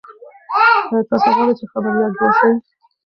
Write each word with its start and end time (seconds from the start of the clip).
ایا 0.89 1.01
تاسي 1.09 1.29
غواړئ 1.35 1.53
چې 1.59 1.65
خبریال 1.71 2.11
جوړ 2.17 2.31
شئ؟ 2.39 2.51